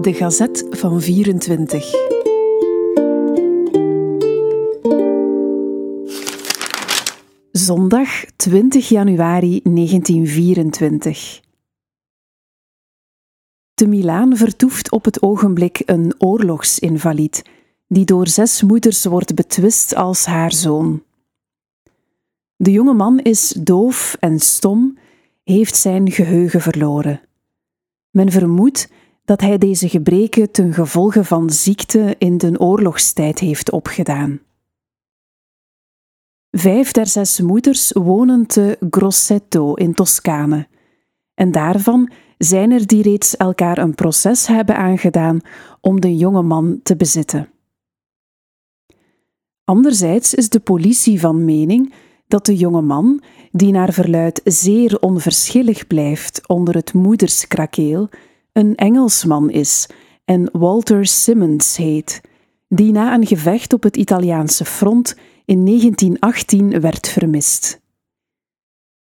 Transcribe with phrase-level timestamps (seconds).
[0.00, 1.94] De Gazet van 24.
[7.50, 11.40] Zondag 20 januari 1924.
[13.74, 17.42] Te Milaan vertoeft op het ogenblik een oorlogsinvalied,
[17.86, 21.02] die door zes moeders wordt betwist als haar zoon.
[22.56, 24.98] De jonge man is doof en stom,
[25.44, 27.20] heeft zijn geheugen verloren.
[28.10, 28.88] Men vermoedt
[29.28, 34.40] dat hij deze gebreken ten gevolge van ziekte in de oorlogstijd heeft opgedaan.
[36.50, 40.68] Vijf der zes moeders wonen te Grosseto in Toscane,
[41.34, 45.40] en daarvan zijn er die reeds elkaar een proces hebben aangedaan
[45.80, 47.48] om de jonge man te bezitten.
[49.64, 51.94] Anderzijds is de politie van mening
[52.26, 58.08] dat de jonge man, die naar verluid zeer onverschillig blijft onder het moederskrakeel,
[58.58, 59.86] een Engelsman is
[60.24, 62.20] en Walter Simmons heet,
[62.68, 67.80] die na een gevecht op het Italiaanse front in 1918 werd vermist.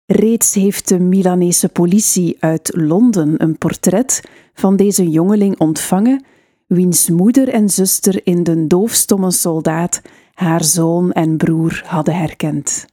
[0.06, 4.22] Reeds heeft de Milanese politie uit Londen een portret
[4.54, 6.24] van deze jongeling ontvangen,
[6.68, 10.02] wiens moeder en zuster in de doofstomme soldaat
[10.34, 12.86] haar zoon en broer hadden herkend.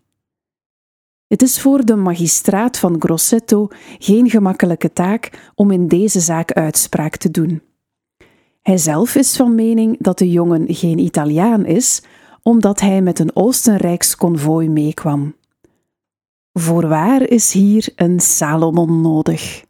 [1.33, 7.17] Het is voor de magistraat van Grosseto geen gemakkelijke taak om in deze zaak uitspraak
[7.17, 7.63] te doen.
[8.63, 12.03] Hij zelf is van mening dat de jongen geen Italiaan is,
[12.43, 15.35] omdat hij met een Oostenrijks konvooi meekwam.
[16.53, 19.65] Voorwaar is hier een Salomon nodig.